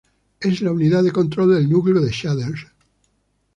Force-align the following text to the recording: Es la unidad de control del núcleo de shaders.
Es 0.39 0.61
la 0.61 0.71
unidad 0.71 1.03
de 1.03 1.11
control 1.11 1.53
del 1.53 1.69
núcleo 1.69 2.01
de 2.01 2.09
shaders. 2.11 2.65